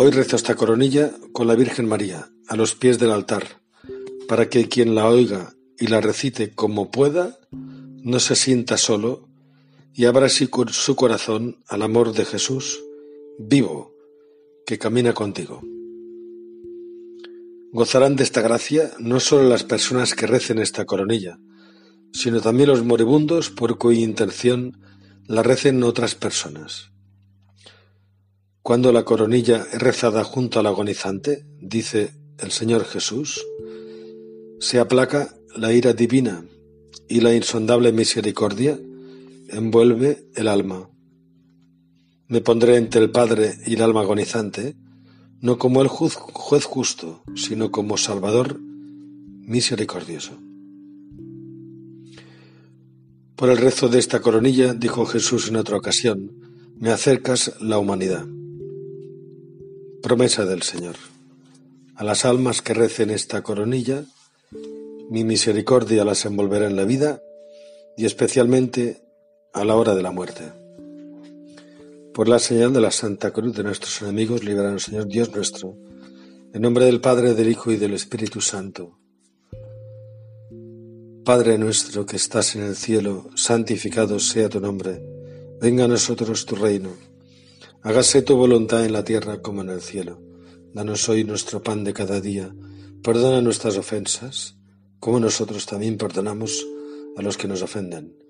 Hoy 0.00 0.12
rezo 0.12 0.36
esta 0.36 0.54
coronilla 0.54 1.10
con 1.32 1.48
la 1.48 1.56
Virgen 1.56 1.88
María 1.88 2.30
a 2.46 2.54
los 2.54 2.76
pies 2.76 3.00
del 3.00 3.10
altar, 3.10 3.60
para 4.28 4.48
que 4.48 4.68
quien 4.68 4.94
la 4.94 5.08
oiga 5.08 5.54
y 5.76 5.88
la 5.88 6.00
recite 6.00 6.54
como 6.54 6.92
pueda, 6.92 7.40
no 7.50 8.20
se 8.20 8.36
sienta 8.36 8.76
solo 8.76 9.28
y 9.92 10.04
abra 10.04 10.26
así 10.26 10.48
su 10.70 10.94
corazón 10.94 11.64
al 11.66 11.82
amor 11.82 12.12
de 12.12 12.24
Jesús 12.24 12.78
vivo 13.40 13.92
que 14.64 14.78
camina 14.78 15.14
contigo. 15.14 15.62
Gozarán 17.72 18.14
de 18.14 18.22
esta 18.22 18.40
gracia 18.40 18.92
no 19.00 19.18
solo 19.18 19.48
las 19.48 19.64
personas 19.64 20.14
que 20.14 20.28
recen 20.28 20.60
esta 20.60 20.84
coronilla, 20.84 21.40
sino 22.12 22.40
también 22.40 22.68
los 22.68 22.84
moribundos 22.84 23.50
por 23.50 23.78
cuya 23.78 24.02
intención 24.02 24.78
la 25.26 25.42
recen 25.42 25.82
otras 25.82 26.14
personas. 26.14 26.92
Cuando 28.68 28.92
la 28.92 29.02
coronilla 29.02 29.66
es 29.72 29.80
rezada 29.80 30.22
junto 30.24 30.60
al 30.60 30.66
agonizante, 30.66 31.46
dice 31.58 32.12
el 32.36 32.50
Señor 32.50 32.84
Jesús, 32.84 33.42
se 34.60 34.78
aplaca 34.78 35.34
la 35.56 35.72
ira 35.72 35.94
divina 35.94 36.44
y 37.08 37.22
la 37.22 37.34
insondable 37.34 37.92
misericordia 37.92 38.78
envuelve 39.48 40.26
el 40.34 40.48
alma. 40.48 40.90
Me 42.26 42.42
pondré 42.42 42.76
entre 42.76 43.00
el 43.00 43.10
Padre 43.10 43.54
y 43.64 43.72
el 43.72 43.80
alma 43.80 44.02
agonizante, 44.02 44.76
no 45.40 45.56
como 45.56 45.80
el 45.80 45.88
juez 45.88 46.64
justo, 46.66 47.22
sino 47.36 47.70
como 47.70 47.96
Salvador 47.96 48.60
misericordioso. 48.60 50.38
Por 53.34 53.48
el 53.48 53.56
rezo 53.56 53.88
de 53.88 53.98
esta 53.98 54.20
coronilla, 54.20 54.74
dijo 54.74 55.06
Jesús 55.06 55.48
en 55.48 55.56
otra 55.56 55.78
ocasión, 55.78 56.32
me 56.78 56.90
acercas 56.90 57.54
la 57.62 57.78
humanidad. 57.78 58.26
Promesa 60.02 60.44
del 60.44 60.62
Señor. 60.62 60.94
A 61.96 62.04
las 62.04 62.24
almas 62.24 62.62
que 62.62 62.72
recen 62.72 63.10
esta 63.10 63.42
coronilla, 63.42 64.04
mi 65.10 65.24
misericordia 65.24 66.04
las 66.04 66.24
envolverá 66.24 66.66
en 66.66 66.76
la 66.76 66.84
vida 66.84 67.20
y 67.96 68.06
especialmente 68.06 69.02
a 69.52 69.64
la 69.64 69.74
hora 69.74 69.96
de 69.96 70.02
la 70.02 70.12
muerte. 70.12 70.52
Por 72.14 72.28
la 72.28 72.38
señal 72.38 72.72
de 72.72 72.80
la 72.80 72.92
Santa 72.92 73.32
Cruz 73.32 73.56
de 73.56 73.64
nuestros 73.64 74.00
enemigos, 74.02 74.44
líbranos, 74.44 74.84
Señor 74.84 75.08
Dios 75.08 75.34
nuestro, 75.34 75.76
en 76.52 76.62
nombre 76.62 76.84
del 76.84 77.00
Padre, 77.00 77.34
del 77.34 77.48
Hijo 77.48 77.72
y 77.72 77.76
del 77.76 77.94
Espíritu 77.94 78.40
Santo. 78.40 79.00
Padre 81.24 81.58
nuestro 81.58 82.06
que 82.06 82.16
estás 82.16 82.54
en 82.54 82.62
el 82.62 82.76
cielo, 82.76 83.30
santificado 83.34 84.20
sea 84.20 84.48
tu 84.48 84.60
nombre. 84.60 85.02
Venga 85.60 85.84
a 85.84 85.88
nosotros 85.88 86.46
tu 86.46 86.54
reino. 86.54 87.07
Hágase 87.88 88.22
tu 88.22 88.36
voluntad 88.36 88.84
en 88.84 88.92
la 88.92 89.02
tierra 89.02 89.40
como 89.40 89.62
en 89.62 89.70
el 89.70 89.80
cielo. 89.80 90.22
Danos 90.74 91.08
hoy 91.08 91.24
nuestro 91.24 91.62
pan 91.62 91.84
de 91.84 91.94
cada 91.94 92.20
día. 92.20 92.54
Perdona 93.02 93.40
nuestras 93.40 93.76
ofensas, 93.76 94.56
como 95.00 95.18
nosotros 95.18 95.66
también 95.66 95.96
perdonamos 95.96 96.66
a 97.16 97.22
los 97.22 97.36
que 97.36 97.48
nos 97.48 97.62
ofenden 97.62 98.28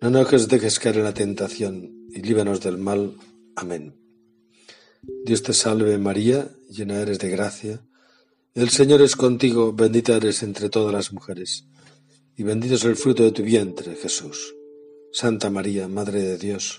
no 0.00 0.10
nos 0.10 0.48
dejes 0.48 0.78
caer 0.78 0.98
en 0.98 1.04
la 1.04 1.14
tentación 1.14 2.06
y 2.10 2.22
líbranos 2.22 2.60
del 2.60 2.78
mal. 2.78 3.14
Amén. 3.56 3.96
Dios 5.24 5.42
te 5.42 5.52
salve 5.52 5.98
María, 5.98 6.48
llena 6.70 7.00
eres 7.00 7.18
de 7.18 7.30
gracia. 7.30 7.80
El 8.54 8.70
Señor 8.70 9.02
es 9.02 9.16
contigo, 9.16 9.72
bendita 9.72 10.16
eres 10.16 10.42
entre 10.42 10.68
todas 10.68 10.92
las 10.92 11.12
mujeres, 11.12 11.66
y 12.36 12.42
bendito 12.42 12.74
es 12.74 12.84
el 12.84 12.96
fruto 12.96 13.24
de 13.24 13.32
tu 13.32 13.42
vientre, 13.42 13.96
Jesús. 13.96 14.54
Santa 15.12 15.50
María, 15.50 15.88
Madre 15.88 16.22
de 16.22 16.38
Dios, 16.38 16.78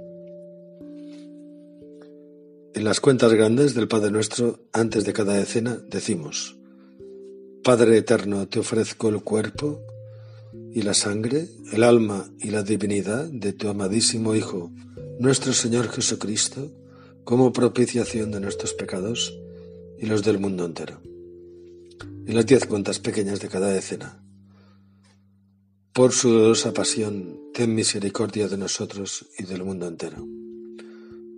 En 2.81 2.85
las 2.85 2.99
cuentas 2.99 3.31
grandes 3.31 3.75
del 3.75 3.87
Padre 3.87 4.09
nuestro, 4.09 4.59
antes 4.73 5.05
de 5.05 5.13
cada 5.13 5.35
decena, 5.35 5.79
decimos, 5.87 6.57
Padre 7.63 7.95
eterno, 7.95 8.47
te 8.47 8.57
ofrezco 8.57 9.07
el 9.09 9.21
cuerpo 9.21 9.83
y 10.73 10.81
la 10.81 10.95
sangre, 10.95 11.47
el 11.73 11.83
alma 11.83 12.27
y 12.39 12.49
la 12.49 12.63
divinidad 12.63 13.25
de 13.25 13.53
tu 13.53 13.69
amadísimo 13.69 14.33
Hijo, 14.33 14.71
nuestro 15.19 15.53
Señor 15.53 15.89
Jesucristo, 15.89 16.71
como 17.23 17.53
propiciación 17.53 18.31
de 18.31 18.39
nuestros 18.39 18.73
pecados 18.73 19.37
y 19.99 20.07
los 20.07 20.23
del 20.23 20.39
mundo 20.39 20.65
entero. 20.65 21.03
Y 22.25 22.31
las 22.31 22.47
diez 22.47 22.65
cuentas 22.65 22.97
pequeñas 22.97 23.41
de 23.41 23.47
cada 23.47 23.67
decena. 23.67 24.23
Por 25.93 26.13
su 26.13 26.31
dolorosa 26.31 26.73
pasión, 26.73 27.41
ten 27.53 27.75
misericordia 27.75 28.47
de 28.47 28.57
nosotros 28.57 29.27
y 29.37 29.43
del 29.43 29.63
mundo 29.63 29.87
entero. 29.87 30.25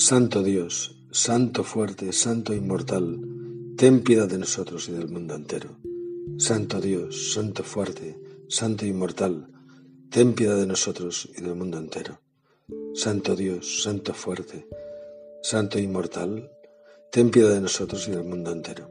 Santo 0.00 0.44
Dios, 0.44 0.94
Santo 1.10 1.64
fuerte, 1.64 2.12
Santo 2.12 2.54
inmortal, 2.54 3.20
ten 3.76 4.04
piedad 4.04 4.28
de 4.28 4.38
nosotros 4.38 4.88
y 4.88 4.92
del 4.92 5.08
mundo 5.08 5.34
entero. 5.34 5.76
Santo 6.36 6.80
Dios, 6.80 7.32
Santo 7.32 7.64
fuerte, 7.64 8.16
Santo 8.46 8.86
inmortal, 8.86 9.50
ten 10.08 10.34
piedad 10.34 10.56
de 10.56 10.68
nosotros 10.68 11.28
y 11.36 11.42
del 11.42 11.56
mundo 11.56 11.78
entero. 11.78 12.20
Santo 12.94 13.34
Dios, 13.34 13.82
Santo 13.82 14.14
fuerte, 14.14 14.68
Santo 15.42 15.80
inmortal, 15.80 16.48
ten 17.10 17.32
piedad 17.32 17.54
de 17.54 17.62
nosotros 17.62 18.06
y 18.06 18.12
del 18.12 18.22
mundo 18.22 18.52
entero. 18.52 18.88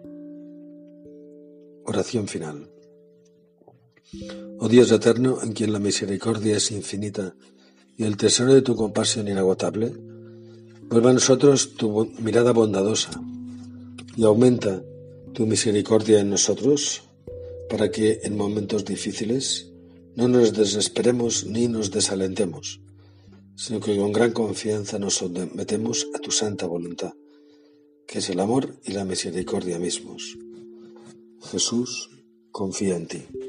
Oración 1.85 2.27
final. 2.27 2.69
Oh 4.59 4.67
Dios 4.67 4.91
eterno, 4.91 5.41
en 5.41 5.53
quien 5.53 5.71
la 5.71 5.79
misericordia 5.79 6.57
es 6.57 6.69
infinita 6.69 7.33
y 7.95 8.03
el 8.03 8.17
tesoro 8.17 8.53
de 8.53 8.61
tu 8.61 8.75
compasión 8.75 9.29
inagotable, 9.29 10.16
vuelva 10.89 11.09
a 11.11 11.13
nosotros 11.13 11.75
tu 11.75 12.11
mirada 12.19 12.53
bondadosa 12.53 13.11
y 14.15 14.23
aumenta 14.23 14.81
tu 15.33 15.45
misericordia 15.45 16.19
en 16.19 16.29
nosotros 16.29 17.03
para 17.69 17.91
que 17.91 18.21
en 18.23 18.37
momentos 18.37 18.85
difíciles 18.85 19.71
no 20.15 20.27
nos 20.27 20.53
desesperemos 20.53 21.45
ni 21.45 21.67
nos 21.67 21.91
desalentemos, 21.91 22.79
sino 23.55 23.79
que 23.79 23.97
con 23.97 24.11
gran 24.11 24.31
confianza 24.31 24.97
nos 24.97 25.15
sometemos 25.15 26.07
a 26.15 26.19
tu 26.19 26.31
santa 26.31 26.65
voluntad, 26.65 27.13
que 28.07 28.19
es 28.19 28.29
el 28.29 28.39
amor 28.39 28.79
y 28.83 28.93
la 28.93 29.05
misericordia 29.05 29.77
mismos. 29.77 30.37
Jesús 31.51 32.09
confía 32.51 32.95
en 32.95 33.07
ti. 33.07 33.46